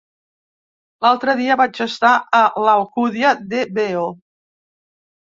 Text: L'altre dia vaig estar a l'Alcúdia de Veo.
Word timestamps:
L'altre 1.07 1.33
dia 1.41 1.57
vaig 1.59 1.81
estar 1.85 2.13
a 2.37 2.39
l'Alcúdia 2.67 3.33
de 3.53 3.61
Veo. 3.77 4.07